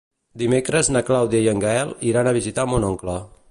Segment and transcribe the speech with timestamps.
[0.43, 3.19] Dimecres na Clàudia i en Gaël iran a visitar mon oncle.